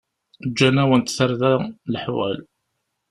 [0.49, 1.51] Ǧǧan-awent-d tarda
[1.93, 2.37] leḥwal.